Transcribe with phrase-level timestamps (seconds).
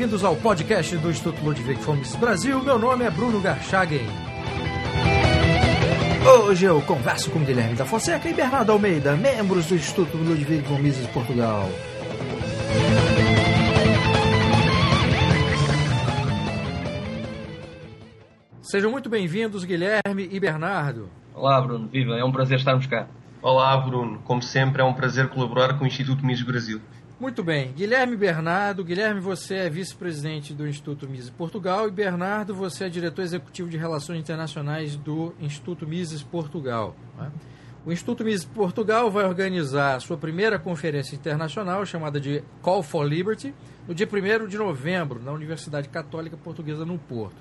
[0.00, 2.64] bem-vindos ao podcast do Instituto Ludwig Fomes Brasil.
[2.64, 4.06] Meu nome é Bruno Garchagen.
[6.46, 10.78] Hoje eu converso com Guilherme da Fonseca e Bernardo Almeida, membros do Instituto Ludwig von
[10.78, 11.68] Mises Portugal.
[18.62, 21.10] Sejam muito bem-vindos, Guilherme e Bernardo.
[21.34, 21.88] Olá, Bruno.
[21.88, 23.06] Viva, é um prazer estarmos cá.
[23.42, 24.18] Olá, Bruno.
[24.24, 26.80] Como sempre, é um prazer colaborar com o Instituto Mises Brasil.
[27.20, 27.70] Muito bem.
[27.72, 28.82] Guilherme Bernardo.
[28.82, 33.76] Guilherme, você é vice-presidente do Instituto Mises Portugal e Bernardo, você é diretor executivo de
[33.76, 36.96] Relações Internacionais do Instituto Mises Portugal.
[37.18, 37.30] Né?
[37.84, 43.04] O Instituto Mises Portugal vai organizar a sua primeira conferência internacional, chamada de Call for
[43.04, 43.54] Liberty,
[43.86, 47.36] no dia 1 de novembro, na Universidade Católica Portuguesa no Porto.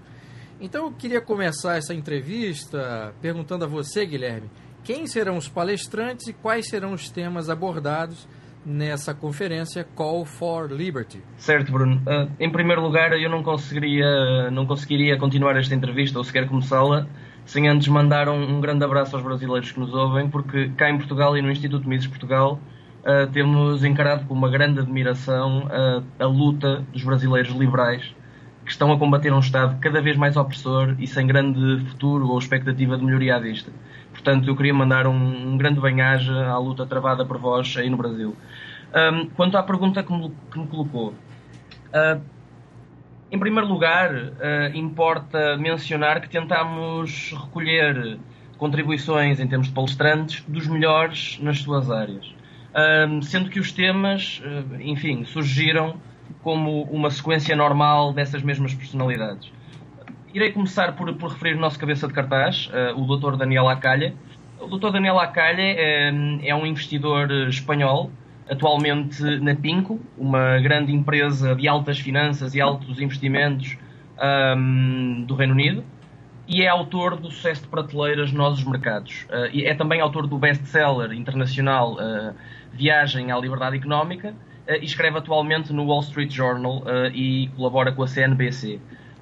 [0.59, 4.51] Então eu queria começar essa entrevista perguntando a você, Guilherme,
[4.83, 8.27] quem serão os palestrantes e quais serão os temas abordados
[8.65, 11.21] nessa conferência Call for Liberty.
[11.37, 12.01] Certo, Bruno.
[12.05, 17.07] Uh, em primeiro lugar, eu não conseguiria, não conseguiria continuar esta entrevista ou sequer começá-la
[17.45, 20.97] sem antes mandar um, um, grande abraço aos brasileiros que nos ouvem, porque cá em
[20.97, 22.59] Portugal e no Instituto Mises Portugal
[23.01, 28.13] uh, temos encarado com uma grande admiração uh, a luta dos brasileiros liberais
[28.69, 32.37] que estão a combater um Estado cada vez mais opressor e sem grande futuro ou
[32.37, 33.71] expectativa de melhoria à vista.
[34.11, 37.97] Portanto, eu queria mandar um, um grande bem-aja à luta travada por vós aí no
[37.97, 38.35] Brasil.
[38.93, 42.21] Um, quanto à pergunta que me, que me colocou, uh,
[43.31, 48.19] em primeiro lugar, uh, importa mencionar que tentamos recolher
[48.59, 52.35] contribuições em termos de palestrantes dos melhores nas suas áreas.
[53.09, 55.99] Um, sendo que os temas, uh, enfim, surgiram
[56.41, 59.51] como uma sequência normal dessas mesmas personalidades.
[60.33, 63.35] Irei começar por, por referir o nosso cabeça de cartaz, uh, o Dr.
[63.35, 64.13] Daniel Acalha.
[64.59, 64.91] O Dr.
[64.91, 66.11] Daniel Acalha é,
[66.43, 68.11] é um investidor espanhol,
[68.49, 73.77] atualmente na Pinco, uma grande empresa de altas finanças e altos investimentos
[74.55, 75.83] um, do Reino Unido,
[76.47, 79.25] e é autor do sucesso de prateleiras Nós os Mercados.
[79.29, 82.33] Uh, é também autor do best-seller internacional uh,
[82.73, 84.35] Viagem à Liberdade Económica,
[84.81, 88.79] escreve atualmente no Wall Street Journal e colabora com a CNBC.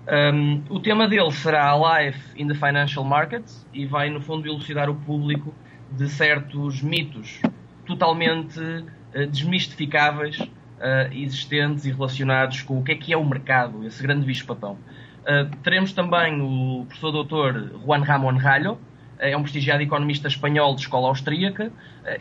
[0.09, 4.89] Um, o tema dele será Life in the Financial Markets e vai, no fundo, elucidar
[4.89, 5.53] o público
[5.91, 7.41] de certos mitos
[7.85, 13.85] totalmente uh, desmistificáveis uh, existentes e relacionados com o que é que é o mercado,
[13.85, 14.77] esse grande bicho-papão.
[15.23, 18.79] Uh, teremos também o professor doutor Juan Ramón Rallo,
[19.19, 21.71] é um prestigiado economista espanhol de escola austríaca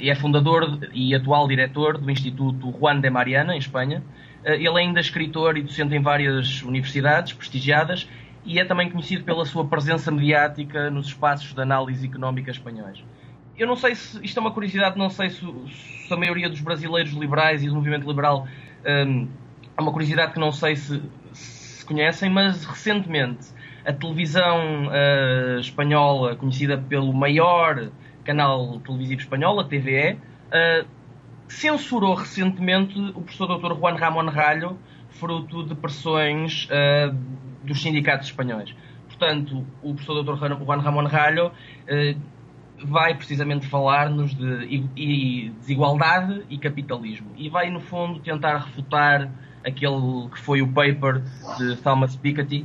[0.00, 4.02] e é fundador e atual diretor do Instituto Juan de Mariana, em Espanha,
[4.44, 8.08] eh, ele é ainda escritor e docente em várias universidades prestigiadas
[8.44, 13.02] e é também conhecido pela sua presença mediática nos espaços de análise económica espanhóis.
[13.58, 15.44] Eu não sei se, isto é uma curiosidade, não sei se,
[16.06, 18.46] se a maioria dos brasileiros liberais e do movimento liberal
[18.84, 19.28] um,
[19.76, 21.02] é uma curiosidade que não sei se,
[21.32, 23.46] se conhecem, mas recentemente
[23.86, 27.90] a televisão uh, espanhola, conhecida pelo maior
[28.24, 30.18] canal televisivo espanhol, a TVE, uh,
[30.50, 30.84] eh,
[31.46, 33.78] censurou recentemente o professor Dr.
[33.78, 34.76] Juan Ramón Ralho,
[35.10, 37.16] fruto de pressões uh,
[37.62, 38.74] dos sindicatos espanhóis.
[39.06, 40.64] Portanto, o professor Dr.
[40.64, 41.52] Juan Ramón Ralho
[42.84, 44.82] vai precisamente falar-nos de
[45.60, 49.30] desigualdade e capitalismo e vai, no fundo, tentar refutar
[49.66, 51.22] aquele que foi o paper
[51.58, 52.64] de Thomas Piketty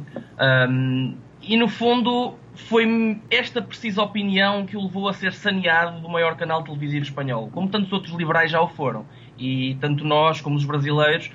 [0.69, 6.07] um, e, no fundo, foi esta precisa opinião que o levou a ser saneado do
[6.07, 9.06] maior canal televisivo espanhol, como tantos outros liberais já o foram.
[9.38, 11.31] E tanto nós como os brasileiros,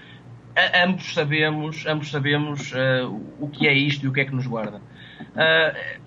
[0.84, 4.47] ambos sabemos, ambos sabemos uh, o que é isto e o que é que nos
[4.47, 4.81] guarda.
[5.21, 6.00] Uh,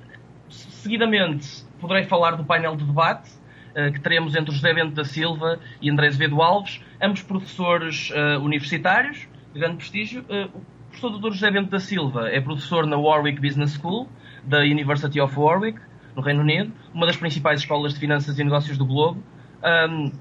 [0.49, 3.29] seguidamente, poderei falar do painel de debate
[3.75, 9.27] uh, que teremos entre José Bento da Silva e André Azevedo Alves, ambos professores universitários
[9.53, 10.21] de grande prestígio.
[10.21, 11.33] o professor Dr.
[11.33, 14.07] José Bento da Silva é professor na Warwick Business School
[14.43, 15.79] da University of Warwick,
[16.15, 19.23] no Reino Unido, uma das principais escolas de finanças e negócios do globo,
[19.89, 20.11] um,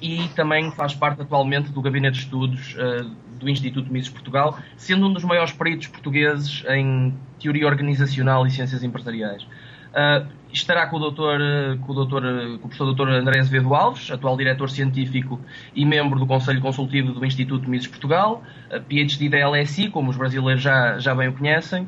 [0.00, 5.06] e também faz parte atualmente do Gabinete de Estudos uh, do Instituto Mises Portugal, sendo
[5.06, 9.46] um dos maiores peritos portugueses em teoria organizacional e ciências empresariais.
[9.88, 11.38] Uh, estará com o, doutor,
[11.80, 13.08] com, o doutor, com o professor Dr.
[13.10, 15.40] André Azevedo Alves, atual diretor científico
[15.74, 18.42] e membro do Conselho Consultivo do Instituto Mises Portugal,
[18.88, 21.86] PhD da LSI, como os brasileiros já, já bem o conhecem,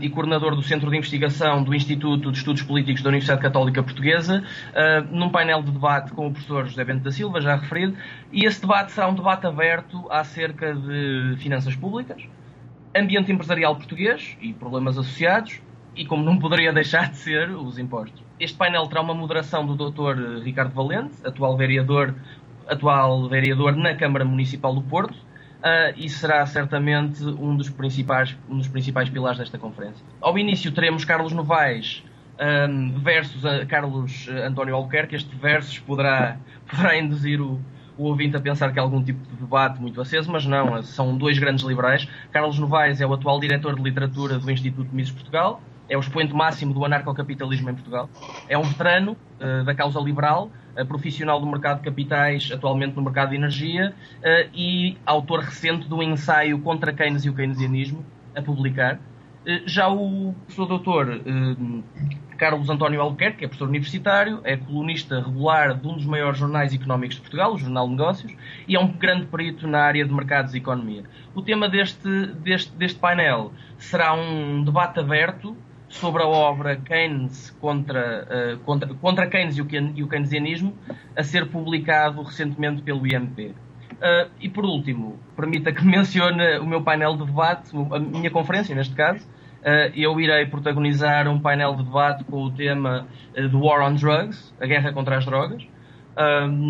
[0.00, 4.42] e coordenador do Centro de Investigação do Instituto de Estudos Políticos da Universidade Católica Portuguesa,
[5.10, 7.96] num painel de debate com o professor José Bento da Silva, já referido,
[8.32, 12.22] e esse debate será um debate aberto acerca de finanças públicas,
[12.96, 15.60] ambiente empresarial português e problemas associados,
[15.94, 18.22] e como não poderia deixar de ser, os impostos.
[18.38, 20.42] Este painel terá uma moderação do Dr.
[20.42, 22.14] Ricardo Valente, atual vereador,
[22.66, 28.58] atual vereador na Câmara Municipal do Porto, uh, e será certamente um dos, principais, um
[28.58, 30.04] dos principais pilares desta conferência.
[30.20, 32.02] Ao início teremos Carlos Novaes
[32.40, 35.16] um, versus Carlos António Albuquerque.
[35.16, 36.38] Este versus poderá,
[36.70, 37.60] poderá induzir o,
[37.98, 41.16] o ouvinte a pensar que há algum tipo de debate muito aceso, mas não, são
[41.16, 42.08] dois grandes liberais.
[42.32, 45.60] Carlos Novaes é o atual diretor de literatura do Instituto Mises Portugal,
[45.90, 48.08] é o expoente máximo do anarcocapitalismo em Portugal.
[48.48, 50.48] É um veterano uh, da causa liberal,
[50.78, 55.88] uh, profissional do mercado de capitais, atualmente no mercado de energia, uh, e autor recente
[55.88, 58.06] do ensaio contra Keynes e o keynesianismo,
[58.36, 59.00] a publicar.
[59.66, 61.20] já o professor doutor
[62.38, 66.72] Carlos António Albuquerque, que é professor universitário, é colunista regular de um dos maiores jornais
[66.72, 68.32] económicos de Portugal, o Jornal de Negócios,
[68.68, 71.02] e é um grande perito na área de mercados e economia.
[71.34, 75.56] O tema deste, deste, deste painel será um debate aberto
[75.90, 80.72] sobre a obra Keynes contra, uh, contra, contra Keynes e o, keynesianismo,
[81.16, 83.38] a ser publicado recentemente pelo IMP.
[83.40, 83.54] Uh,
[84.00, 88.74] eh, e por último, permita que mencione o meu painel de debate, a minha conferência
[88.74, 89.26] neste caso.
[89.60, 94.54] Uh, eu irei protagonizar um painel de debate com o tema The War on Drugs,
[94.60, 95.66] a guerra contra as drogas,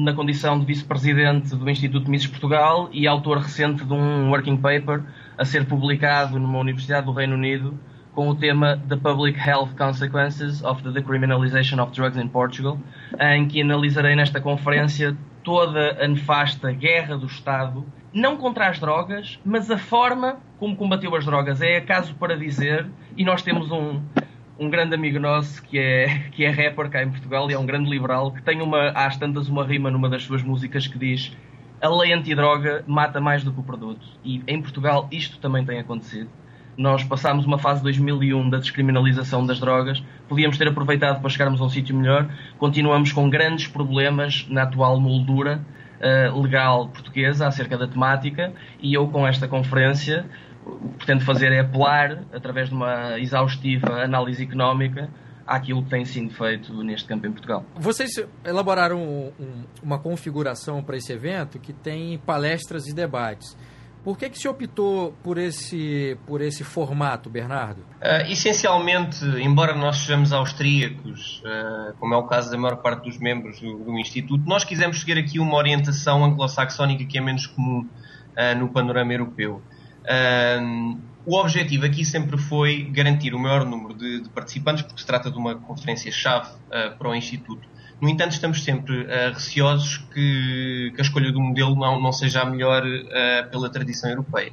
[0.04, 5.02] na condição de vice-presidente do Instituto Mises Portugal e autor recente de um working paper
[5.36, 7.76] a ser publicado numa universidade do Reino Unido
[8.14, 12.78] com o tema The Public Health Consequences of the Decriminalization of Drugs in Portugal,
[13.20, 19.38] em que analisarei nesta conferência toda a nefasta guerra do Estado, não contra as drogas,
[19.44, 21.62] mas a forma como combateu as drogas.
[21.62, 22.86] É acaso para dizer,
[23.16, 24.02] e nós temos um,
[24.58, 27.64] um grande amigo nosso que é, que é rapper cá em Portugal e é um
[27.64, 31.36] grande liberal, que tem uma, às tantas uma rima numa das suas músicas que diz
[31.80, 34.06] a lei antidroga mata mais do que o produto.
[34.24, 36.28] E em Portugal isto também tem acontecido
[36.76, 41.60] nós passámos uma fase de 2001 da descriminalização das drogas, podíamos ter aproveitado para chegarmos
[41.60, 42.28] a um sítio melhor,
[42.58, 45.60] continuamos com grandes problemas na atual moldura
[46.00, 50.26] uh, legal portuguesa acerca da temática e eu com esta conferência
[50.64, 55.08] o que pretendo fazer é apelar, através de uma exaustiva análise económica,
[55.46, 57.64] àquilo que tem sido feito neste campo em Portugal.
[57.76, 58.10] Vocês
[58.44, 63.56] elaboraram um, um, uma configuração para esse evento que tem palestras e debates.
[64.02, 67.80] Por que, que se optou por esse, por esse formato, Bernardo?
[67.80, 73.18] Uh, essencialmente, embora nós sejamos austríacos, uh, como é o caso da maior parte dos
[73.18, 77.80] membros do, do Instituto, nós quisemos seguir aqui uma orientação anglo-saxónica que é menos comum
[77.80, 79.62] uh, no panorama europeu.
[81.26, 85.30] o objetivo aqui sempre foi garantir o maior número de, de participantes, porque se trata
[85.30, 86.48] de uma conferência-chave
[86.98, 87.68] para o Instituto
[88.00, 92.40] no entanto, estamos sempre uh, receosos que, que, a escolha do modelo não, não seja
[92.40, 94.52] a melhor uh, pela tradição europeia.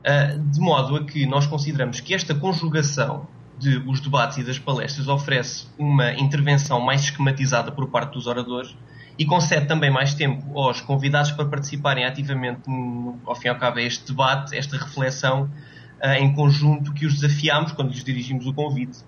[0.00, 3.28] Uh, de modo a que nós consideramos que esta conjugação
[3.58, 8.74] de os debates e das palestras oferece uma intervenção mais esquematizada por parte dos oradores
[9.18, 13.56] e concede também mais tempo aos convidados para participarem ativamente, no, ao fim e ao
[13.56, 15.50] cabo, a este debate, esta reflexão
[16.18, 19.00] em conjunto que os desafiamos quando lhes dirigimos o convite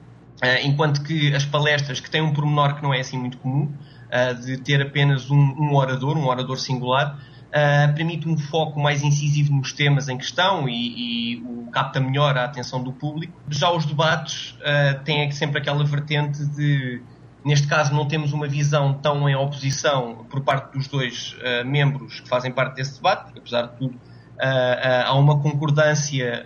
[0.64, 3.72] enquanto que as palestras, que têm um pormenor que não é assim muito comum,
[4.14, 7.18] eh, de ter apenas um, um orador, um orador singular,
[7.52, 12.34] Uh, permite um foco mais incisivo nos temas em questão e, e o capta melhor
[12.38, 13.38] a atenção do público.
[13.50, 17.02] Já os debates uh, têm sempre aquela vertente de,
[17.44, 22.20] neste caso, não temos uma visão tão em oposição por parte dos dois uh, membros
[22.20, 24.00] que fazem parte desse debate, porque apesar de tudo
[24.40, 26.42] há uma concordância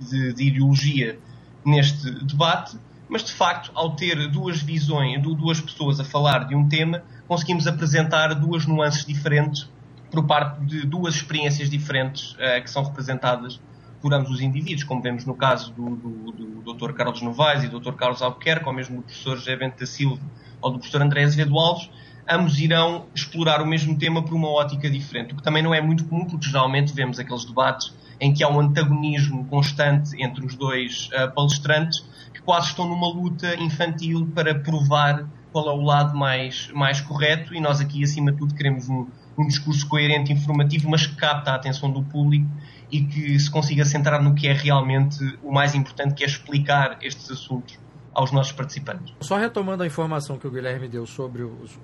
[0.00, 1.20] de, de ideologia
[1.64, 2.78] neste debate,
[3.08, 7.66] mas de facto, ao ter duas visões, duas pessoas a falar de um tema, conseguimos
[7.66, 9.68] apresentar duas nuances diferentes
[10.10, 13.60] por parte de duas experiências diferentes uh, que são representadas
[14.00, 16.92] por ambos os indivíduos, como vemos no caso do, do, do Dr.
[16.92, 17.94] Carlos Novaes e do Dr.
[17.94, 20.20] Carlos Albuquerque, ou mesmo do professor José Bento da Silva
[20.60, 21.90] ou do professor André Azevedo Alves,
[22.28, 25.80] ambos irão explorar o mesmo tema por uma ótica diferente, o que também não é
[25.80, 27.94] muito comum, porque geralmente vemos aqueles debates
[28.24, 32.00] em que há um antagonismo constante entre os dois uh, palestrantes
[32.32, 37.54] que quase estão numa luta infantil para provar qual é o lado mais, mais correto
[37.54, 41.50] e nós aqui, acima de tudo, queremos um, um discurso coerente informativo, mas que capta
[41.50, 42.48] a atenção do público
[42.90, 46.96] e que se consiga centrar no que é realmente o mais importante, que é explicar
[47.02, 47.78] estes assuntos
[48.14, 49.14] aos nossos participantes.
[49.20, 51.78] Só retomando a informação que o Guilherme deu sobre os,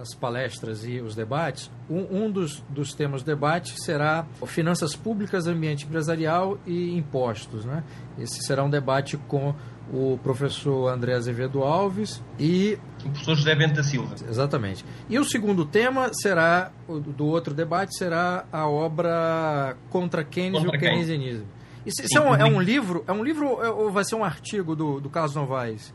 [0.00, 5.46] as palestras e os debates, um, um dos, dos, temas do debate será finanças públicas,
[5.46, 7.64] ambiente empresarial e impostos.
[7.64, 7.82] Né?
[8.18, 9.54] Esse será um debate com
[9.92, 14.14] o professor André Azevedo Alves e o professor José Bento da Silva.
[14.28, 14.84] Exatamente.
[15.08, 20.78] E o segundo tema será, do outro debate, será a obra Contra Keynes Contra e
[20.78, 21.46] o Keynesianismo.
[21.84, 23.04] Isso, isso é, um, é, um, livro?
[23.06, 25.92] É um livro ou vai ser um artigo do, do Carlos Novaes?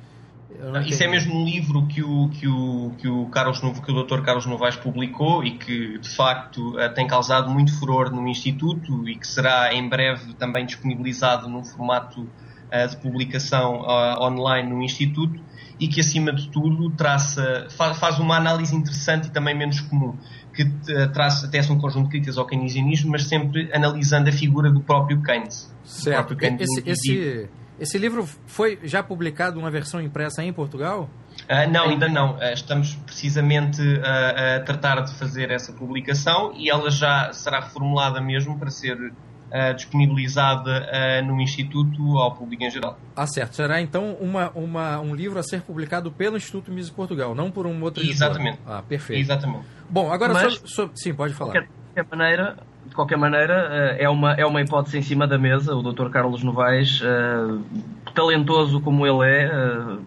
[0.86, 4.22] Isso é mesmo um livro que o, que o, que o, Carlos, que o Dr.
[4.22, 9.15] Carlos Novaes publicou e que, de facto, eh, tem causado muito furor no Instituto e
[9.17, 12.27] que será em breve também disponibilizado num formato
[12.72, 15.39] eh, de publicação uh, online no Instituto
[15.79, 20.15] e que, acima de tudo, traça, faz uma análise interessante e também menos comum,
[20.57, 24.71] que uh, traça, tece um conjunto de críticas ao keynesianismo, mas sempre analisando a figura
[24.71, 25.71] do próprio Keynes.
[25.83, 26.15] Certo.
[26.15, 27.49] Próprio Keynes esse, esse,
[27.79, 31.07] esse livro foi já publicado uma versão impressa em Portugal?
[31.43, 32.35] Uh, não, ainda não.
[32.37, 38.19] Uh, estamos precisamente uh, a tratar de fazer essa publicação e ela já será reformulada
[38.19, 39.13] mesmo para ser
[39.75, 42.98] disponibilizada no Instituto ao público em geral.
[43.16, 43.56] Ah, certo.
[43.56, 47.66] Será então uma, uma, um livro a ser publicado pelo Instituto Mises Portugal, não por
[47.66, 48.60] um outro Exatamente.
[48.66, 49.20] Ah, perfeito.
[49.20, 49.66] Exatamente.
[49.89, 51.00] Bom, agora Mas, sobre, sobre...
[51.00, 51.54] sim, pode falar.
[51.54, 55.75] De qualquer maneira, de qualquer maneira, é uma, é uma hipótese em cima da mesa.
[55.75, 56.10] O Dr.
[56.10, 57.01] Carlos Novaes,
[58.13, 59.50] talentoso como ele é,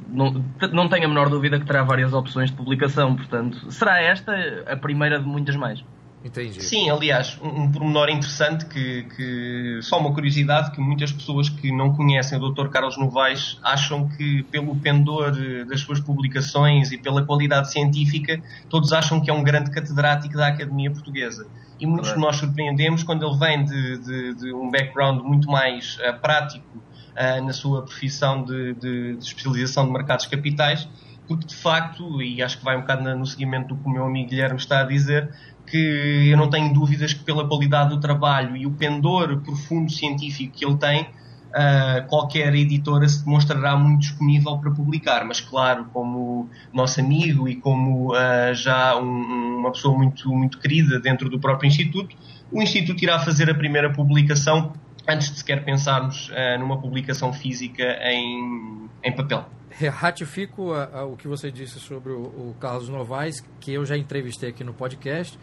[0.08, 3.16] não, não tenho a menor dúvida que terá várias opções de publicação.
[3.16, 4.32] Portanto, será esta
[4.66, 5.82] a primeira de muitas mais.
[6.22, 6.62] Entendi.
[6.62, 11.72] Sim, aliás, um, um pormenor interessante que, que, só uma curiosidade que muitas pessoas que
[11.72, 12.68] não conhecem o Dr.
[12.68, 15.32] Carlos Novaes acham que pelo pendor
[15.66, 20.48] das suas publicações e pela qualidade científica, todos acham que é um grande catedrático da
[20.48, 21.46] Academia Portuguesa
[21.80, 25.96] e muitos de nós surpreendemos quando ele vem de, de, de um background muito mais
[26.00, 30.86] uh, prático uh, na sua profissão de, de, especialização de mercados capitais,
[31.30, 34.04] porque de facto, e acho que vai um bocado no seguimento do que o meu
[34.04, 35.30] amigo Guilherme está a dizer,
[35.64, 40.58] que eu não tenho dúvidas que pela qualidade do trabalho e o pendor profundo científico
[40.58, 45.24] que ele tem, uh, qualquer editora se demonstrará muito disponível para publicar.
[45.24, 50.98] Mas, claro, como nosso amigo e como uh, já um, uma pessoa muito, muito querida
[50.98, 52.16] dentro do próprio Instituto,
[52.50, 54.72] o Instituto irá fazer a primeira publicação
[55.06, 59.46] antes de sequer pensarmos uh, numa publicação física em, em papel.
[59.90, 63.96] Ratifico a, a, o que você disse sobre o, o, Carlos Novaes, que eu já
[63.96, 65.38] entrevistei aqui no podcast,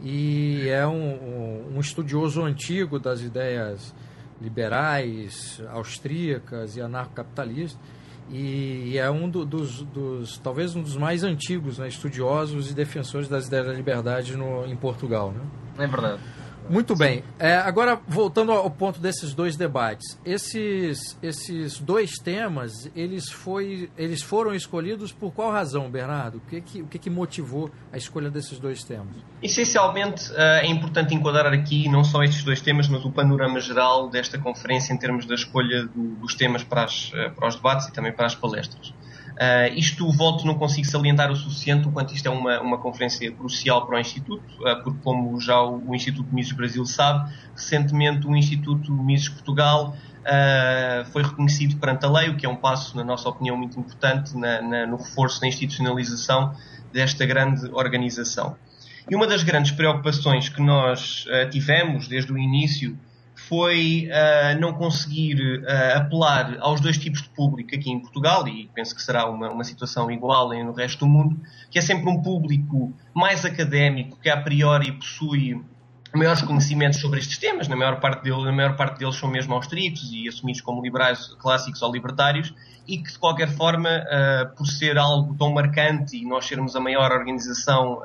[0.00, 3.94] e é um, um, um estudioso antigo das ideias
[4.40, 7.80] liberais, austríacas e anarcocapitalistas.
[8.30, 13.26] E é um do, dos, dos, talvez um dos mais antigos né, estudiosos e defensores
[13.26, 15.32] das ideias da liberdade no, em Portugal.
[15.32, 15.40] Né?
[15.84, 16.20] É verdade.
[16.68, 17.22] Muito bem.
[17.38, 20.18] É, agora, voltando ao ponto desses dois debates.
[20.24, 26.38] Esses, esses dois temas, eles, foi, eles foram escolhidos por qual razão, Bernardo?
[26.38, 29.16] O que, que, o que, que motivou a escolha desses dois temas?
[29.42, 34.38] Essencialmente, é importante enquadrar aqui não só estes dois temas, mas o panorama geral desta
[34.38, 37.92] conferência em termos da escolha do, dos temas para, as, eh, para os debates e
[37.92, 38.92] também para as palestras.
[39.38, 43.30] Uh, isto, volto, não consigo salientar o suficiente o quanto isto é uma, uma conferência
[43.30, 48.26] crucial para o Instituto, uh, porque, como já o, o, Instituto Mises Brasil sabe, recentemente
[48.26, 52.96] o Instituto Mises Portugal uh, foi reconhecido perante a lei, o que é um passo,
[52.96, 56.52] na nossa opinião, muito importante na, na, no reforço da institucionalização
[56.92, 58.56] desta grande organização.
[59.08, 62.98] E uma das grandes preocupações que nós tivemos desde o início
[63.46, 68.68] foi uh, não conseguir uh, apelar aos dois tipos de público aqui em Portugal, e
[68.74, 71.40] penso que será uma, uma situação igual no resto do mundo,
[71.70, 75.62] que é sempre um público mais académico, que a priori possui
[76.14, 79.54] maiores conhecimentos sobre estes temas, na maior parte, dele, na maior parte deles são mesmo
[79.54, 82.52] austríacos e assumidos como liberais clássicos ou libertários,
[82.88, 86.80] e que de qualquer forma, uh, por ser algo tão marcante e nós sermos a
[86.80, 88.00] maior organização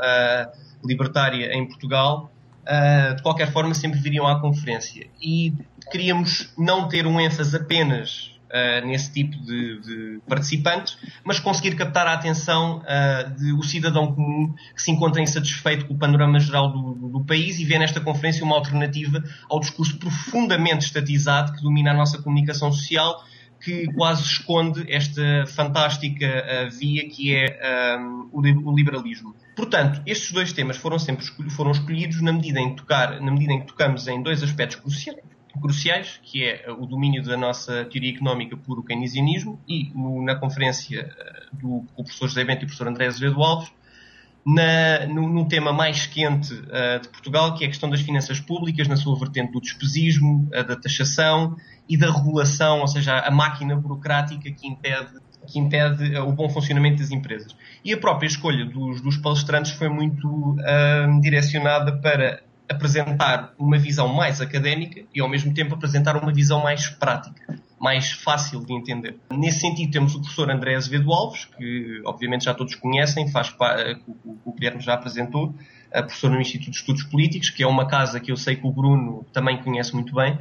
[0.85, 2.32] libertária em Portugal,
[2.63, 5.07] uh, de qualquer forma sempre viriam à conferência.
[5.21, 5.53] E
[5.91, 12.07] queríamos não ter um ênfase apenas uh, nesse tipo de, de, participantes, mas conseguir captar
[12.07, 17.09] a atenção uh, do cidadão comum que se encontra insatisfeito com o panorama geral do,
[17.09, 21.93] do, país e vê nesta conferência uma alternativa ao discurso profundamente estatizado que domina a
[21.93, 23.23] nossa comunicação social
[23.63, 29.33] que quase esconde esta fantástica via que é um, o liberalismo.
[29.55, 33.61] Portanto, estes dois temas foram sempre foram escolhidos na medida em tocar, na medida em
[33.61, 35.19] que tocamos em dois aspectos cruciais,
[35.61, 40.35] cruciais que é o domínio da nossa teoria económica por o keynesianismo e no, na
[40.35, 43.71] conferência eh, do professor José Bento e professor André Azevedo Alves,
[44.45, 48.41] na, no, no, tema mais quente uh, de Portugal, que é a questão das finanças
[48.41, 51.55] públicas, na sua vertente do despesismo, da taxação
[51.87, 55.13] e da regulação, ou seja, a máquina burocrática que impede
[55.47, 57.55] que impede o bom funcionamento das empresas.
[57.83, 64.07] E a própria escolha dos, dos palestrantes foi muito uh, direcionada para apresentar uma visão
[64.07, 69.17] mais académica e, ao mesmo tempo, apresentar uma visão mais prática, mais fácil de entender.
[69.31, 73.97] Nesse sentido, temos o professor André Azevedo Alves, que obviamente já todos conhecem, faz eh,
[74.07, 75.53] o, o Guilherme já apresentou,
[75.91, 78.71] professor no Instituto de Estudos Políticos, que é uma casa que eu sei que o
[78.71, 80.39] Bruno também conhece muito bem.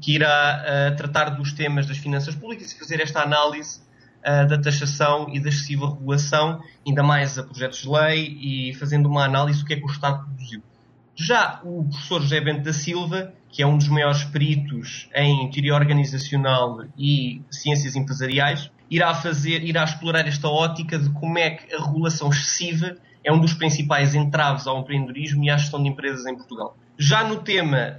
[0.00, 3.80] Que irá uh, tratar dos temas das finanças públicas e fazer esta análise
[4.20, 9.06] uh, da taxação e da excessiva regulação, ainda mais a projetos de lei e fazendo
[9.06, 10.62] uma análise do que é que o Estado produziu.
[11.14, 15.74] Já o professor José Bento da Silva, que é um dos maiores peritos em teoria
[15.74, 21.84] organizacional e ciências empresariais, irá fazer, irá explorar esta ótica de como é que a
[21.84, 26.34] regulação excessiva é um dos principais entraves ao empreendedorismo e à gestão de empresas em
[26.34, 26.76] Portugal.
[26.98, 27.96] Já no tema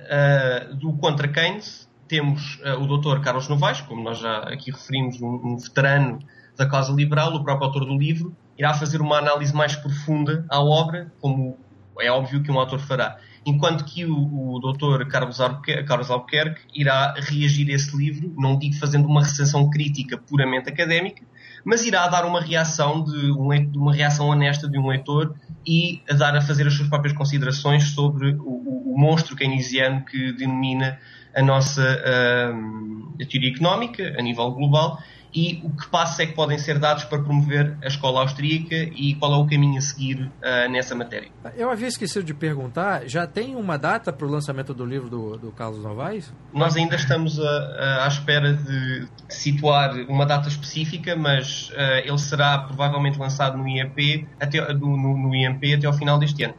[0.70, 3.22] uh, do contra Keynes, temos uh, o Dr.
[3.22, 6.20] Carlos Novaes, como nós já aqui referimos, um, um, veterano
[6.58, 10.60] da causa liberal, o próprio autor do livro, irá fazer uma análise mais profunda à
[10.60, 11.58] obra, como
[12.02, 13.18] é óbvio que um autor fará.
[13.46, 15.08] Enquanto que o, o.
[15.10, 20.18] Carlos Albuquerque, Carlos Albuquerque irá reagir a esse livro, não digo fazendo uma recensão crítica
[20.18, 21.24] puramente académica,
[21.64, 25.34] mas irá dar uma reação de, um, uma reação honesta de um leitor
[25.66, 30.04] e a dar a fazer as suas próprias considerações sobre o, o, o monstro keynesiano
[30.04, 31.00] que denomina
[31.36, 35.02] a nossa uh, a teoria económica a nível global
[35.34, 39.16] e o que passos é que podem ser dados para promover a escola austríaca e
[39.16, 41.30] qual é o caminho a seguir uh, nessa matéria.
[41.56, 45.38] Eu havia esquecido de perguntar, já tem uma data para o lançamento do livro do,
[45.38, 46.34] do Carlos Novaes?
[46.54, 52.18] Nós ainda estamos a, a, à espera de situar uma data específica, mas uh, ele
[52.18, 56.56] será provavelmente lançado no IMP até, no, no IMP até ao final deste ano.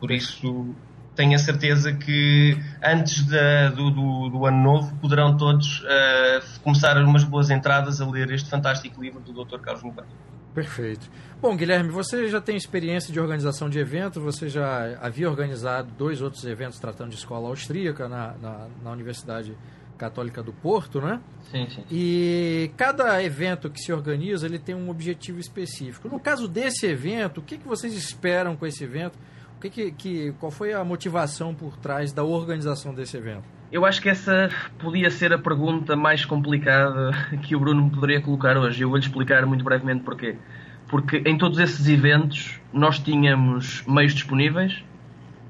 [0.00, 0.74] Por isso
[1.16, 6.96] tenho a certeza que antes da, do, do, do, ano novo poderão todos uh, começar
[6.98, 9.58] umas boas entradas a ler este fantástico livro do Dr.
[9.58, 10.08] Carlos Novaes.
[10.54, 11.10] Perfeito.
[11.40, 16.22] Bom, Guilherme, você já tem experiência de organização de eventos, você já havia organizado dois
[16.22, 19.56] outros eventos tratando de escola austríaca na, na, na Universidade
[19.98, 21.20] Católica do Porto, né?
[21.50, 21.84] Sim, sim.
[21.90, 26.08] E cada evento que se organiza, ele tem um objetivo específico.
[26.08, 29.18] No caso desse evento, o que, que vocês esperam com esse evento?
[29.60, 33.44] Que, que, que, qual foi a motivação por trás da organização desse evento?
[33.72, 34.48] Eu acho que essa
[34.78, 37.10] podia ser a pergunta mais complicada
[37.42, 38.82] que o Bruno me poderia colocar hoje.
[38.82, 40.36] Eu vou-lhe explicar muito brevemente porquê.
[40.88, 44.84] Porque em todos esses eventos nós tínhamos meios disponíveis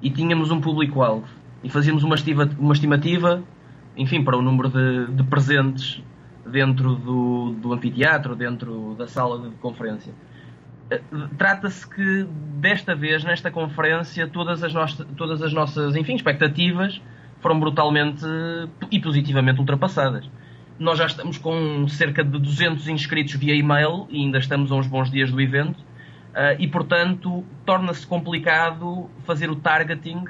[0.00, 1.26] e tínhamos um público-alvo.
[1.62, 3.42] E fazíamos uma, estima, uma estimativa,
[3.96, 6.02] enfim, para o número de, de presentes
[6.46, 10.14] dentro do, do anfiteatro, dentro da sala de conferência.
[11.36, 12.26] Trata-se que
[12.58, 17.00] desta vez, nesta conferência, todas as, nossas, todas as nossas enfim, expectativas
[17.40, 18.24] foram brutalmente
[18.90, 20.28] e positivamente ultrapassadas.
[20.78, 24.86] Nós já estamos com cerca de 200 inscritos via e-mail e ainda estamos a uns
[24.86, 30.24] bons dias do evento uh, e, portanto, torna-se complicado fazer o targeting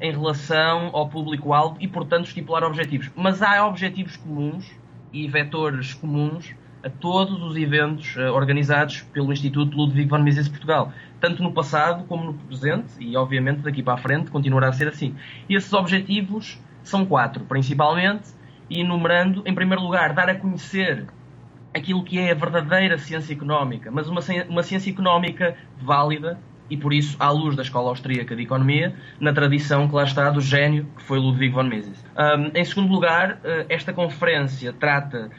[0.00, 3.10] em relação ao público-alvo e, portanto, estipular objetivos.
[3.14, 4.64] Mas há objetivos comuns
[5.12, 10.92] e vetores comuns a todos os eventos uh, organizados pelo Instituto Ludwig von Mises Portugal,
[11.20, 14.88] tanto no passado como no presente e, obviamente, daqui para a frente continuará a ser
[14.88, 15.14] assim.
[15.48, 18.30] E esses objetivos são quatro, principalmente,
[18.68, 21.06] e enumerando, em primeiro lugar, dar a conhecer
[21.74, 26.38] aquilo que é a verdadeira ciência económica, mas uma, uma ciência económica válida
[26.68, 30.30] e, por isso, à luz da Escola Austríaca de Economia, na tradição que lá está
[30.30, 32.04] do gênio que foi Ludwig von Mises.
[32.16, 35.30] Um, em segundo lugar, uh, esta conferência trata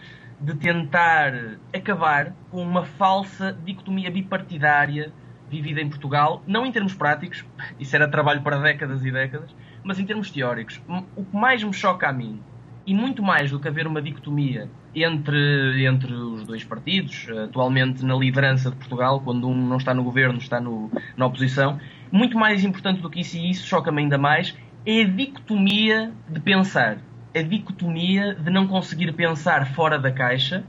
[0.41, 1.34] de tentar
[1.73, 5.13] acabar com uma falsa dicotomia bipartidária
[5.47, 7.45] vivida em Portugal, não em termos práticos,
[7.80, 10.82] isso era trabalho para décadas e décadas, mas em termos teóricos.
[11.15, 12.41] O que mais me choca a mim,
[12.88, 18.15] e muito mais do que haver uma dicotomia entre, entre os dois partidos, atualmente na
[18.15, 21.80] liderança de Portugal, quando um não está no governo, está no, na oposição,
[22.12, 26.39] muito mais importante do que isso, e isso choca-me ainda mais, é a dicotomia de
[26.39, 26.97] pensar
[27.33, 30.63] a dicotomia de não conseguir pensar fora da caixa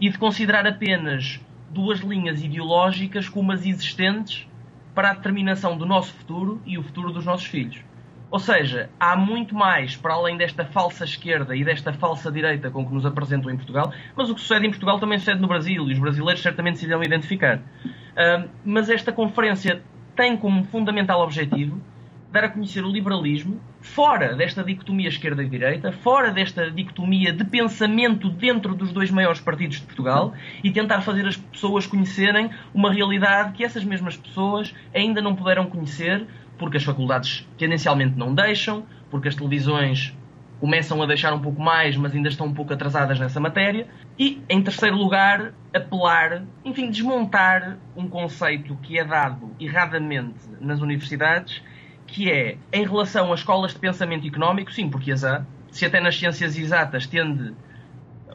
[0.00, 4.46] e de considerar apenas duas linhas ideológicas como as existentes
[4.94, 7.84] para a determinação do nosso futuro e o futuro dos nossos filhos.
[8.30, 12.86] Ou seja, há muito mais para além desta falsa esquerda e desta falsa direita com
[12.86, 15.88] que nos apresentam em Portugal, mas o que sucede em Portugal também sucede no Brasil
[15.88, 17.56] e os brasileiros certamente se irão identificar.
[17.56, 19.82] Uh, mas esta conferência
[20.14, 21.80] tem como fundamental objetivo
[22.30, 27.44] dar a conhecer o liberalismo fora desta dicotomia esquerda e direita, fora desta dicotomia de
[27.44, 32.92] pensamento dentro dos dois maiores partidos de Portugal e tentar fazer as pessoas conhecerem uma
[32.92, 36.26] realidade que essas mesmas pessoas ainda não puderam conhecer
[36.58, 40.14] porque as faculdades tendencialmente não deixam, porque as televisões
[40.60, 43.86] começam a deixar um pouco mais, mas ainda estão um pouco atrasadas nessa matéria.
[44.18, 51.62] E, em terceiro lugar, apelar, enfim, desmontar um conceito que é dado erradamente nas universidades
[52.08, 55.44] que é em relação às escolas de pensamento económico, sim, porque as há.
[55.70, 57.54] Se até nas ciências exatas tende,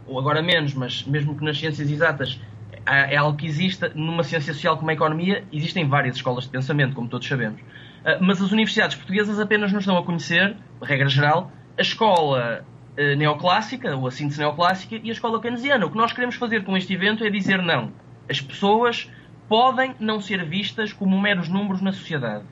[0.05, 2.39] ou agora menos, mas mesmo que nas ciências exatas
[2.85, 6.93] é algo que existe, numa ciência social como a economia, existem várias escolas de pensamento,
[6.93, 7.59] como todos sabemos.
[8.05, 12.63] Ah, mas as universidades portuguesas apenas nos dão a conhecer, regra geral, a escola
[12.97, 15.85] uh, neoclássica, ou a síntese neoclássica, e a escola keynesiana.
[15.85, 17.91] O que nós queremos fazer com este evento é dizer não.
[18.29, 19.09] As pessoas
[19.47, 22.43] podem não ser vistas como meros números na sociedade.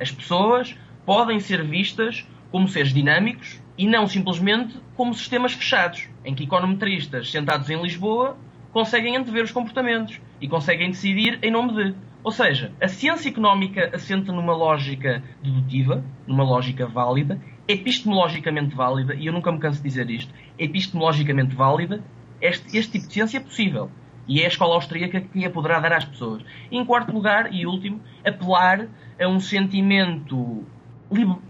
[0.00, 6.34] As pessoas podem ser vistas como seres dinâmicos e não simplesmente como sistemas fechados, em
[6.34, 8.36] que econometristas sentados em Lisboa
[8.72, 11.94] conseguem antever os comportamentos e conseguem decidir em nome de.
[12.22, 19.26] Ou seja, a ciência económica assenta numa lógica dedutiva, numa lógica válida, epistemologicamente válida, e
[19.26, 22.02] eu nunca me canso de dizer isto, epistemologicamente válida,
[22.40, 23.90] este, este tipo de ciência é possível.
[24.26, 26.42] E é a escola austríaca que a poderá dar às pessoas.
[26.70, 28.88] E, em quarto lugar, e último, apelar
[29.20, 30.64] a um sentimento,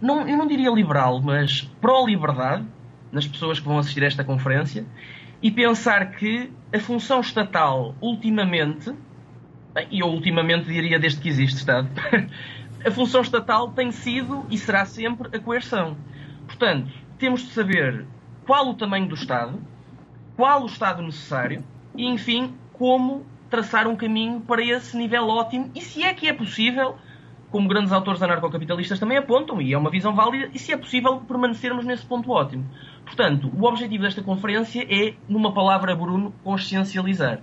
[0.01, 2.65] não, eu não diria liberal, mas pró-liberdade,
[3.13, 4.87] nas pessoas que vão assistir a esta conferência,
[5.43, 8.93] e pensar que a função estatal, ultimamente,
[9.91, 11.89] e eu ultimamente diria desde que existe Estado,
[12.85, 15.97] a função estatal tem sido e será sempre a coerção.
[16.47, 18.07] Portanto, temos de saber
[18.47, 19.61] qual o tamanho do Estado,
[20.37, 25.81] qual o Estado necessário e, enfim, como traçar um caminho para esse nível ótimo e
[25.81, 26.97] se é que é possível,
[27.51, 31.19] como grandes autores anarcocapitalistas também apontam, e é uma visão válida, e se é possível
[31.21, 32.67] permanecermos nesse ponto ótimo.
[33.05, 37.41] Portanto, o objetivo desta conferência é, numa palavra, Bruno, consciencializar.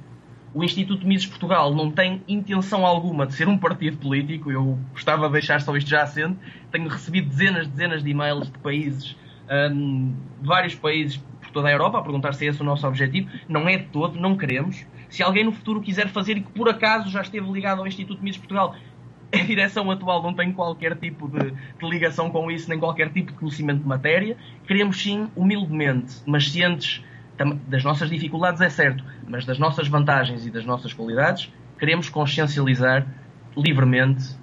[0.54, 4.50] O Instituto Mises Portugal não tem intenção alguma de ser um partido político.
[4.50, 6.38] Eu gostava de deixar só isto já assente.
[6.72, 9.18] Tenho recebido dezenas, dezenas de e-mails de países,
[9.70, 13.30] um, vários países por toda a Europa, a perguntar se é esse o nosso objetivo.
[13.50, 14.86] Não é de todo, não queremos.
[15.10, 18.24] Se alguém no futuro quiser fazer e que por acaso já esteve ligado ao Instituto
[18.24, 18.76] Mises Portugal,
[19.41, 23.32] a direção atual não tem qualquer tipo de, de, ligação com isso, nem qualquer tipo
[23.32, 24.38] de conhecimento de matéria.
[24.65, 27.04] Queremos sim, humildemente, mas cientes
[27.67, 33.06] das nossas dificuldades, é certo, mas das nossas vantagens e das nossas qualidades, queremos consciencializar
[33.58, 34.36] livremente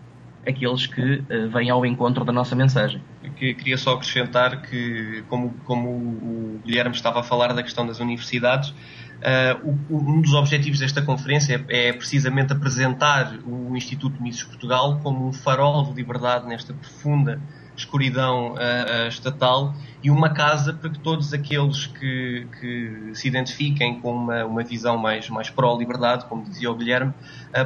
[0.47, 3.03] aqueles que uh, vêm ao encontro da nossa mensagem.
[3.37, 8.01] Que, queria só acrescentar que, como, como o Guilherme estava a falar da questão das
[8.01, 8.75] universidades,
[9.23, 15.29] Uh, um dos objetivos desta conferência é, é, precisamente apresentar o Instituto Mises Portugal como
[15.29, 17.41] um farol de liberdade nesta profunda
[17.77, 24.01] escuridão uh, uh, estatal e uma casa para que todos aqueles que, que se identifiquem
[24.01, 27.15] com uma, uma visão mais, mais pró-liberdade, como dizia o Guilherme,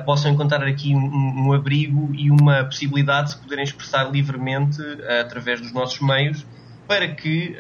[0.05, 4.83] possam encontrar aqui um, um, abrigo e uma possibilidade de se poderem expressar livremente
[5.21, 6.47] através dos nossos meios
[6.87, 7.57] para que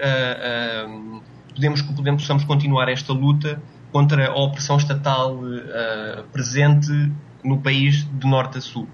[1.54, 3.58] podemos, podemos, possamos continuar esta luta
[3.96, 6.92] contra a opressão estatal uh, presente
[7.42, 8.86] no país de norte a sul.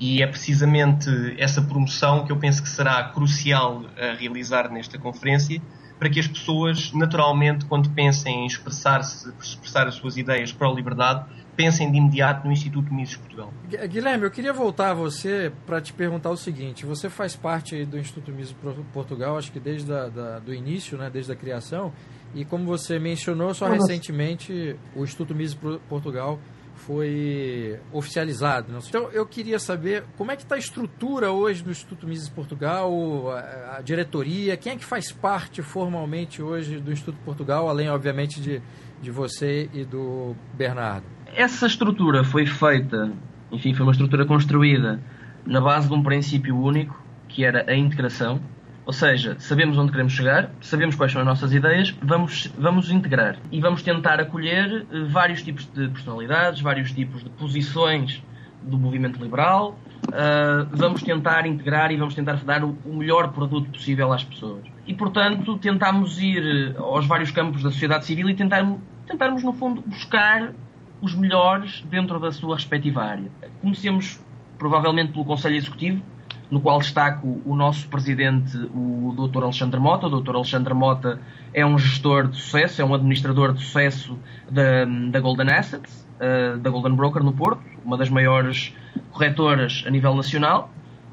[0.00, 5.60] E é precisamente essa promoção que eu penso que será crucial a realizar nesta conferência,
[5.98, 10.72] para que as pessoas, naturalmente, quando pensem em expressar-se, expressar as suas ideias para a
[10.72, 13.52] liberdade, pensem de imediato no Instituto Mises Portugal.
[13.68, 17.98] Guilherme, eu queria voltar a você para te perguntar o seguinte: você faz parte do
[17.98, 18.56] Instituto Mises
[18.90, 21.92] Portugal, acho que desde o do início, né, desde a criação,
[22.34, 25.56] e como você mencionou, só recentemente o Instituto Mises
[25.88, 26.38] Portugal
[26.76, 28.70] foi oficializado.
[28.70, 28.78] Né?
[28.86, 33.30] Então eu queria saber como é que está a estrutura hoje do Instituto Mises Portugal,
[33.30, 38.40] a, a, diretoria, quem é que faz parte formalmente hoje do Instituto Portugal, além obviamente
[38.40, 38.60] de,
[39.00, 41.06] de você e do Bernardo.
[41.34, 43.12] Essa estrutura foi feita,
[43.50, 45.00] enfim, foi uma estrutura construída
[45.44, 48.40] na base de um princípio único, que era a integração
[48.86, 53.36] ou seja, sabemos onde queremos chegar, sabemos quais são as nossas ideias, vamos, vamos integrar
[53.50, 58.22] e vamos tentar acolher eh, vários tipos de personalidades, vários tipos de posições
[58.62, 59.76] do movimento liberal.
[60.06, 64.62] Uh, vamos tentar integrar e vamos tentar dar o, o melhor produto possível às pessoas.
[64.86, 68.64] E, portanto, tentamos ir eh, aos vários campos da sociedade civil e tentar,
[69.04, 70.52] tentarmos, no fundo, buscar
[71.00, 73.30] os melhores dentro da sua respectiva área.
[73.60, 74.20] Comecemos,
[74.58, 76.02] provavelmente, pelo Conselho Executivo,
[76.50, 79.42] no qual destaco o nosso presidente, o Dr.
[79.42, 80.06] Alexandre Mota.
[80.06, 80.36] O Dr.
[80.36, 81.20] Alexandre Mota
[81.52, 84.18] é um gestor de sucesso, é um administrador de sucesso
[84.50, 88.74] da, da Golden Assets, uh, da Golden Broker no Porto, uma das maiores
[89.10, 90.70] corretoras a nível nacional,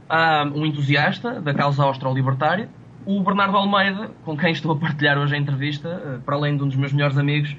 [0.10, 2.70] uh, um entusiasta da causa austro-libertária.
[3.06, 6.64] O Bernardo Almeida, com quem estou a partilhar hoje a entrevista, uh, para além de
[6.64, 7.56] um dos meus melhores amigos,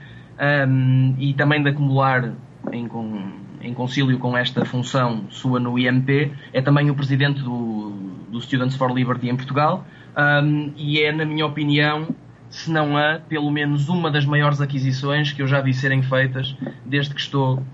[0.68, 2.32] um, e também de acumular
[2.72, 3.32] em, com,
[3.64, 7.90] em concílio com esta função sua no IMP, é também o presidente do,
[8.30, 9.84] do Students for Liberty em Portugal
[10.16, 12.08] um, e é, na minha opinião,
[12.48, 16.56] se não há, pelo menos uma das maiores aquisições que eu já vi serem feitas
[16.84, 17.64] desde que estou uh,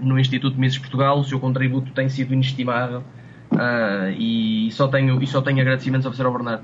[0.00, 1.18] no Instituto Mises Portugal.
[1.18, 3.02] O seu contributo tem sido inestimável.
[3.50, 6.62] Uh, e, só tenho, e só tenho agradecimentos ao Bernardo.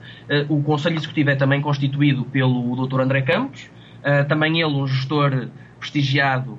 [0.48, 3.00] Uh, o Conselho Executivo é também constituído pelo Dr.
[3.00, 3.70] André Campos,
[4.28, 5.48] também ele um gestor
[5.80, 6.58] prestigiado uh,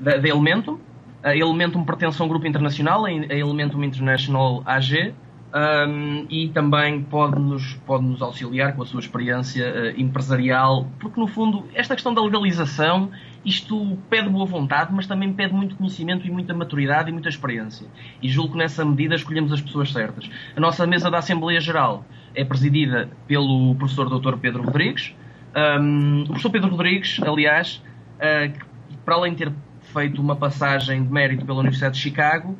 [0.00, 0.78] da, da Elementum.
[1.22, 5.14] A Elementum pertence a um grupo internacional, a Elementum International AG,
[5.56, 11.26] um, e também pode-nos pode -nos auxiliar com a sua experiência uh, empresarial, porque no
[11.26, 13.10] fundo esta questão da legalização,
[13.44, 17.86] isto pede boa vontade, mas também pede muito conhecimento e muita maturidade e muita experiência.
[18.20, 20.28] E julgo que nessa medida escolhemos as pessoas certas.
[20.54, 22.04] A nossa mesa da Assembleia Geral
[22.34, 24.36] é presidida pelo professor Dr.
[24.36, 25.14] Pedro Rodrigues.
[25.56, 27.82] Um, o professor Pedro Rodrigues, aliás,
[28.16, 28.75] uh,
[29.06, 32.58] para além de ter feito uma passagem de mérito pela Universidade de Chicago,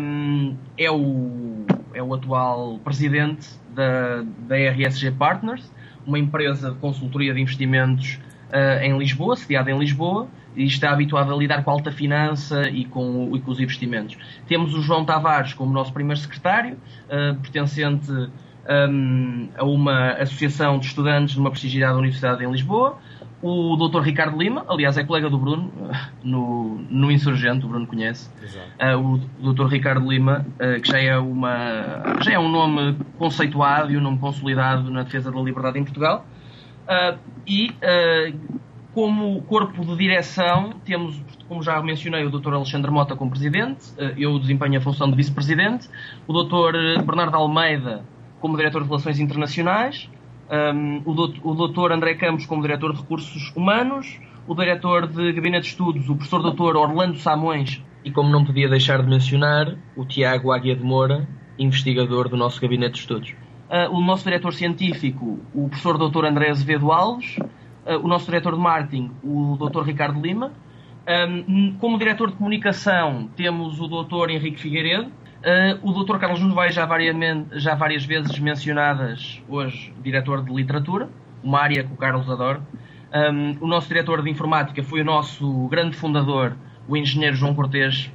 [0.00, 5.72] um, é, o, é o atual presidente da, da RSG Partners,
[6.04, 8.18] uma empresa de consultoria de investimentos
[8.50, 12.68] uh, em Lisboa, sediada em Lisboa, e está habituado a lidar com a alta finança
[12.68, 14.16] e com, e com os investimentos.
[14.48, 20.86] Temos o João Tavares como nosso primeiro secretário, uh, pertencente um, a uma associação de
[20.86, 22.98] estudantes de uma prestigiada universidade em Lisboa
[23.42, 24.00] o Dr.
[24.00, 25.70] Ricardo Lima, aliás, é colega do Bruno
[26.22, 28.30] no, no Insurgente, o Bruno conhece.
[28.80, 29.66] Uh, o Dr.
[29.66, 34.18] Ricardo Lima, uh, que já é, uma, já é um nome conceituado e um nome
[34.18, 36.26] consolidado na defesa da liberdade em Portugal.
[36.84, 37.74] Uh, e
[38.94, 42.54] como corpo de direção, temos, como já mencionei, o Dr.
[42.54, 45.88] Alexandre Mota como presidente, eu desempenho a função de vice-presidente,
[46.26, 47.04] o Dr.
[47.04, 48.02] Bernardo Almeida
[48.40, 50.08] como diretor de Relações Internacionais,
[50.50, 55.68] um, o, doutor, André Campos como diretor de recursos humanos, o diretor de gabinete de
[55.70, 60.52] estudos, o professor doutor Orlando Samões, e como não podia deixar de mencionar, o Tiago
[60.52, 61.28] Águia de Moura,
[61.58, 63.34] investigador do nosso gabinete de estudos.
[63.68, 68.54] Uh, o nosso diretor científico, o professor doutor André Azevedo Alves, uh, o nosso diretor
[68.54, 70.52] de marketing, o doutor Ricardo Lima.
[71.08, 75.10] Um, como diretor de comunicação, temos o doutor Henrique Figueiredo,
[75.42, 76.18] Uh, o Dr.
[76.18, 76.88] Carlos vai já,
[77.52, 81.08] já várias vezes mencionadas hoje, diretor de literatura,
[81.42, 82.60] uma área que o Carlos adora.
[83.14, 86.56] Um, o nosso diretor de informática foi o nosso grande fundador,
[86.88, 88.10] o engenheiro João Cortês.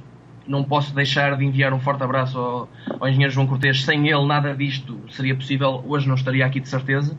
[0.46, 2.68] Não posso deixar de enviar um forte abraço ao,
[3.00, 3.84] ao engenheiro João Cortês.
[3.84, 5.82] Sem ele, nada disto seria possível.
[5.86, 7.16] Hoje não estaria aqui de certeza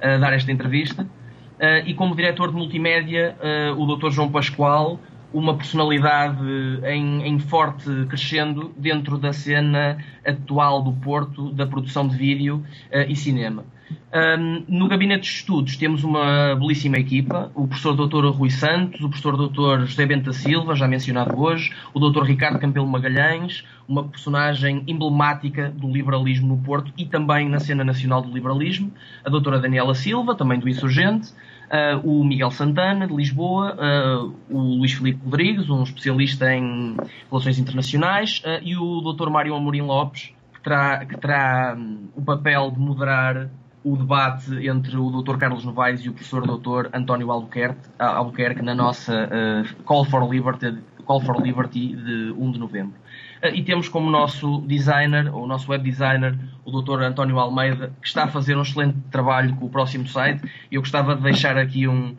[0.00, 1.02] a dar esta entrevista.
[1.02, 4.10] Uh, e como diretor de multimédia, uh, o Dr.
[4.10, 5.00] João Pascoal,
[5.32, 6.44] uma personalidade
[6.84, 13.10] em, em, forte crescendo dentro da cena atual do Porto da produção de vídeo uh,
[13.10, 13.64] e cinema.
[14.12, 18.26] Um, no gabinete de estudos temos uma belíssima equipa, o professor Dr.
[18.30, 19.84] Rui Santos, o professor Dr.
[19.84, 22.22] José Benta Silva, já mencionado hoje, o Dr.
[22.22, 28.22] Ricardo Campelo Magalhães, uma personagem emblemática do liberalismo no Porto e também na cena nacional
[28.22, 28.90] do liberalismo,
[29.24, 29.58] a Dra.
[29.58, 31.32] Daniela Silva, também do Insurgente,
[32.04, 36.96] o Miguel Santana, de Lisboa, uh, o Luís Filipe Rodrigues, um especialista em
[37.30, 39.28] relações internacionais, uh, e o Dr.
[39.30, 43.48] Mário Amorim Lopes, que terá, que terá um, o papel de moderar
[43.84, 45.36] o debate entre o Dr.
[45.36, 46.88] Carlos Novaes e o professor Dr.
[46.92, 49.30] António Albuquerque, Albuquerque na nossa
[49.84, 52.94] Call for Liberty, Call for Liberty de 1 de novembro.
[53.42, 57.02] Eh, e temos como nosso designer, ou nosso web designer, o Dr.
[57.02, 60.42] António Almeida, que está a fazer um excelente trabalho com o próximo site.
[60.70, 62.16] Eu gostava de deixar aqui um,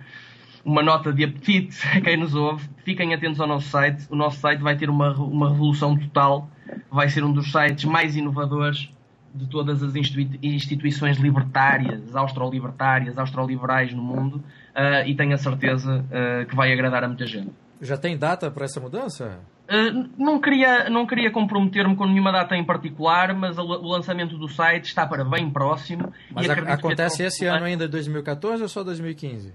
[0.63, 2.67] uma nota de apetite a quem nos ouve.
[2.83, 4.05] Fiquem atentos ao nosso site.
[4.09, 6.49] O nosso site vai ter uma, uma revolução total.
[6.91, 8.89] Vai ser um dos sites mais inovadores
[9.33, 14.43] de todas as instituições libertárias, austro-libertárias, austro-liberais no mundo.
[14.77, 17.49] Uh, e tenho a certeza uh, que vai agradar a muita gente.
[17.81, 19.39] Já tem data para essa mudança?
[19.67, 24.47] Uh, não queria, não queria comprometer-me com nenhuma data em particular, mas o lançamento do
[24.47, 26.13] site está para bem próximo.
[26.31, 29.51] Mas acontece esse ano ainda, 2014 ou só 2015?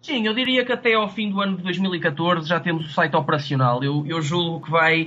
[0.00, 3.14] Sim, eu diria que até ao fim do ano de 2014 já temos o site
[3.14, 3.84] operacional.
[3.84, 5.06] Eu, eu julgo que vai,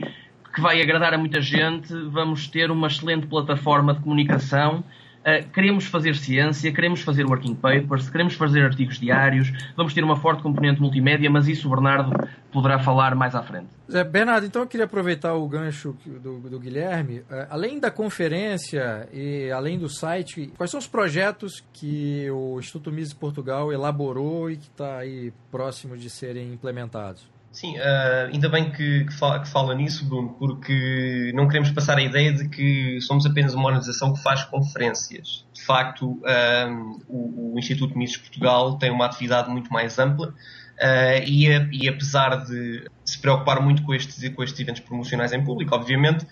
[0.54, 1.91] que vai agradar a muita gente.
[2.12, 4.84] Vamos ter uma excelente plataforma de comunicação
[5.25, 10.15] Uh, queremos fazer ciência, queremos fazer working papers, queremos fazer artigos diários, vamos ter uma
[10.15, 12.11] forte componente multimédia, mas isso o Bernardo
[12.51, 13.65] poderá falar mais à frente.
[13.91, 17.21] Zé, Bernardo, então eu queria aproveitar o gancho do, do Guilherme.
[17.21, 22.91] Uh, além da conferência e além do site, quais são os projetos que o Instituto
[22.91, 27.35] Mises Portugal elaborou e que está aí próximo de serem implementados?
[27.55, 31.97] Sim, uh, ainda bem que, que, fala, que, fala, nisso, Bruno, porque não queremos passar
[31.97, 35.45] a ideia de que somos apenas uma organização que faz conferências.
[35.53, 41.23] De facto, uh, o, o, Instituto Mises Portugal tem uma atividade muito mais ampla uh,
[41.25, 45.73] e, e, apesar de se preocupar muito com estes, com estes eventos promocionais em público,
[45.73, 46.27] obviamente,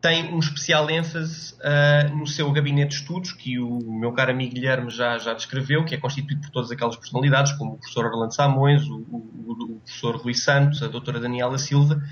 [0.00, 4.54] tem um especial ênfase uh, no seu gabinete de estudos, que o meu caro amigo
[4.54, 8.34] Guilherme já, já descreveu, que é constituído por todas aquelas personalidades, como o professor Orlando
[8.34, 12.02] Samões, o, o, o professor Rui Santos, a doutora Daniela Silva,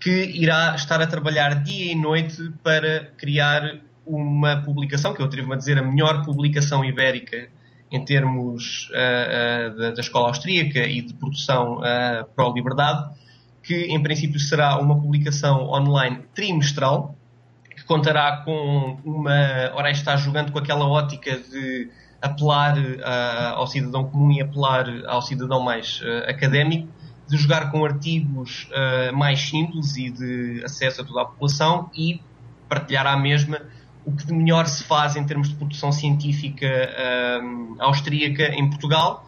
[0.00, 5.54] que irá estar a trabalhar dia e noite para criar uma publicação, que eu atrevo-me
[5.54, 7.48] a dizer a melhor publicação ibérica
[7.90, 13.14] em termos uh, uh, da, da, escola austríaca e de produção uh, pró-liberdade,
[13.62, 17.16] que em princípio será uma publicação online trimestral,
[17.86, 19.70] contará com uma.
[19.74, 25.20] Ora, está jogando com aquela ótica de apelar uh, ao cidadão comum e apelar ao
[25.20, 26.88] cidadão mais uh, académico,
[27.28, 32.20] de jogar com artigos uh, mais simples e de acesso a toda a população e
[32.68, 33.60] partilhar à mesma
[34.06, 36.66] o que de melhor se faz em termos de produção científica
[37.78, 39.26] austríaca em Portugal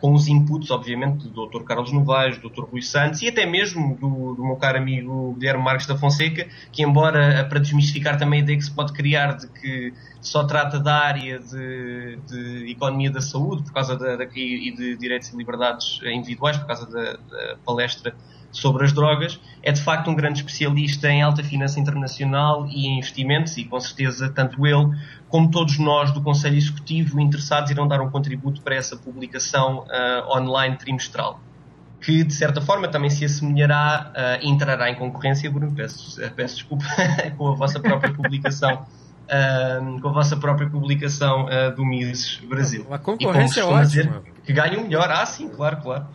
[0.00, 1.62] com os inputs, obviamente, do Dr.
[1.62, 2.64] Carlos Novaes, do Dr.
[2.64, 6.82] Rui Santos e até mesmo do, do meu caro amigo Guilherme Marques da Fonseca, que,
[6.82, 10.94] embora para desmistificar também a ideia que se pode criar de que só trata da
[10.94, 16.00] área de, de economia da saúde por causa da, da, e de direitos e liberdades
[16.02, 18.14] individuais, por causa da, da palestra
[18.50, 22.98] sobre as drogas, é de facto um grande especialista em alta finança internacional e em
[22.98, 24.96] investimentos, e com certeza tanto ele
[25.28, 30.38] como todos nós do Conselho Executivo interessados irão dar um contributo para essa publicação uh,
[30.38, 31.40] online trimestral.
[32.00, 36.84] Que de certa forma também se assemelhará uh, entrará em concorrência, Bruno, peço, peço desculpa,
[37.36, 38.86] com a vossa própria publicação.
[39.28, 42.86] Uh, com a vossa própria publicação uh, do Mises Brasil.
[42.90, 43.84] A concorrência é ótima.
[43.84, 45.10] Dizer, que ganhe o melhor.
[45.10, 46.06] Ah, sim, claro, claro.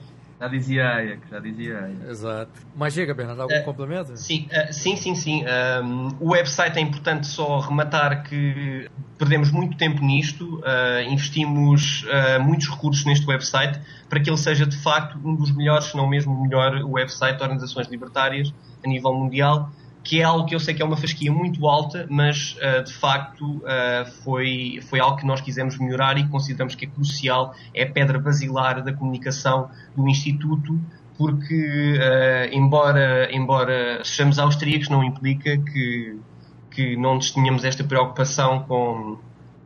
[0.44, 2.10] Já dizia Ayak, já dizia Ayak.
[2.10, 2.52] Exato.
[2.76, 4.18] Mas diga, Bernardo, algum uh, complemento?
[4.18, 5.46] Sim, uh, sim, sim, sim.
[5.82, 12.06] Um, o website é importante só rematar que perdemos muito tempo nisto, uh, investimos
[12.42, 13.80] muitos recursos neste website
[14.10, 17.38] para que ele seja de facto um dos melhores, se não mesmo o melhor website
[17.38, 18.54] de organizações libertárias
[18.84, 19.72] a nível mundial
[20.04, 22.94] que é algo que eu sei que é uma fasquia muito alta, mas uh, de
[22.94, 27.84] facto uh, foi, foi algo que nós quisemos melhorar e consideramos que é crucial, é
[27.84, 30.78] a pedra basilar da comunicação do Instituto,
[31.18, 36.20] porque uh, embora, embora sejamos austríacos não implica que,
[36.70, 39.18] que não tenhamos esta preocupação com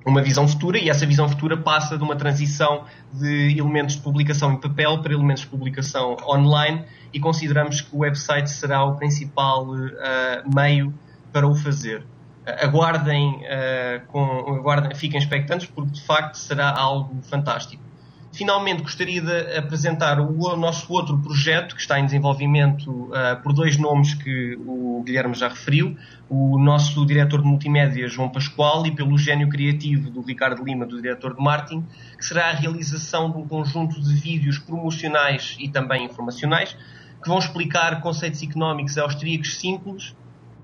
[0.10, 4.54] uma visão futura e essa visão futura passa de uma transição de elementos de publicação
[4.54, 9.66] em papel para elementos de publicação online e consideramos que o website será o principal
[9.68, 10.94] uh, meio
[11.32, 12.06] para o fazer.
[12.46, 14.24] Aguardem, uh, com,
[14.56, 17.87] aguardem, fiquem expectantes porque de facto será algo fantástico.
[18.38, 23.78] Finalmente, gostaria de apresentar o nosso outro projeto que está em desenvolvimento uh, por dois
[23.78, 25.98] nomes que o Guilherme já referiu:
[26.30, 31.02] o nosso diretor de multimédia, João Pascoal, e pelo gênio criativo do Ricardo Lima, do
[31.02, 31.84] diretor de marketing,
[32.16, 36.78] que será a realização de um conjunto de vídeos promocionais e também informacionais
[37.24, 40.16] que vão explicar conceitos económicos austríacos simples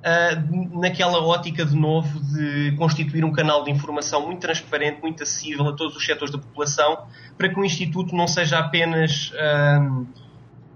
[0.03, 5.67] uh, naquela ótica de novo de constituir um canal de informação muito transparente, muito acessível
[5.69, 7.05] a todos os setores da população,
[7.37, 10.05] para que o Instituto não seja apenas uh,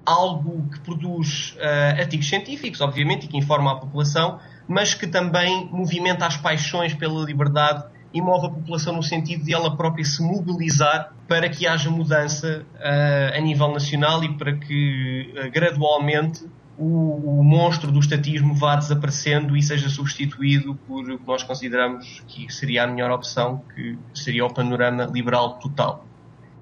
[0.06, 5.70] algo que produz uh, artigos científicos, obviamente, e que informa a população, mas que também
[5.72, 10.24] movimenta as paixões pela liberdade e move a população no sentido de ela própria se
[10.24, 16.46] mobilizar para que haja mudança uh, a nível nacional e para que uh, gradualmente
[16.78, 22.22] o, o, monstro do estatismo vá desaparecendo e seja substituído por o que nós consideramos
[22.28, 26.06] que seria a melhor opção, que seria o panorama liberal total.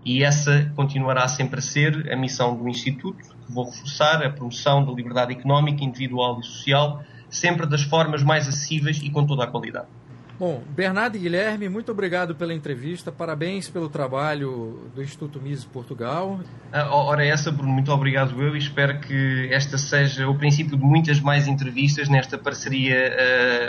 [0.05, 4.85] E essa continuará sempre a ser a missão do Instituto, que vou reforçar a promoção
[4.85, 9.47] da liberdade económica, individual e social, sempre das formas mais acessíveis e com toda a
[9.47, 9.87] qualidade.
[10.37, 16.41] Bom, Bernardo e Guilherme, muito obrigado pela entrevista, parabéns pelo trabalho do Instituto Mises Portugal.
[16.73, 18.53] Ah, ora, essa, Bruno, muito obrigado eu.
[18.53, 23.13] E espero que esta seja o princípio de muitas mais entrevistas nesta parceria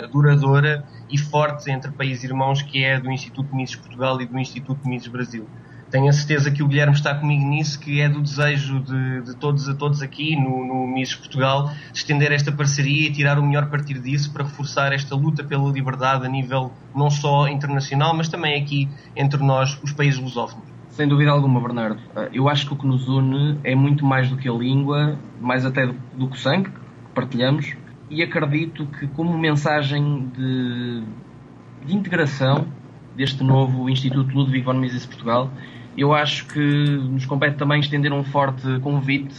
[0.03, 4.37] uh, duradoura e forte entre países irmãos que é do Instituto Mises Portugal e do
[4.37, 5.47] Instituto Mises Brasil
[5.89, 9.35] tenho a certeza que o Guilherme está comigo nisso, que é do desejo de, de
[9.35, 13.69] todos a todos aqui no, no Mises Portugal estender esta parceria e tirar o melhor
[13.69, 18.61] partido disso para reforçar esta luta pela liberdade a nível não só internacional, mas também
[18.61, 20.67] aqui entre nós, os países lusófonos.
[20.89, 22.01] Sem dúvida alguma, Bernardo.
[22.33, 25.65] Eu acho que o que nos une é muito mais do que a língua, mais
[25.65, 26.79] até do, do que o sangue que
[27.13, 27.75] partilhamos,
[28.09, 31.03] e acredito que, como mensagem de,
[31.85, 32.67] de integração
[33.15, 35.51] deste novo Instituto Ludwig von Mises Portugal,
[35.97, 39.35] eu acho que nos compete também estender um forte convite,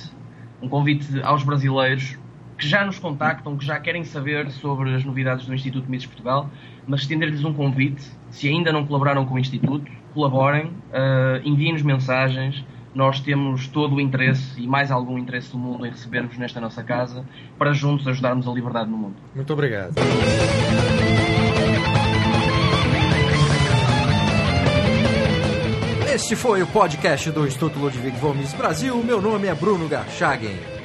[0.60, 2.18] um convite aos brasileiros
[2.58, 6.50] que já nos contactam, que já querem saber sobre as novidades do Instituto Mises Portugal,
[6.86, 12.64] mas estender-lhes um convite, se ainda não colaboraram com o Instituto, colaborem, uh, enviem-nos mensagens,
[12.92, 16.82] nós temos todo o interesse e mais algum interesse do mundo em recebermos nesta nossa
[16.82, 17.24] casa
[17.56, 19.14] para juntos ajudarmos a liberdade no mundo.
[19.36, 19.94] Muito obrigado.
[26.28, 28.94] Este foi o podcast do Instituto Ludwig Gomes Brasil.
[29.02, 30.77] Meu nome é Bruno Garchagen.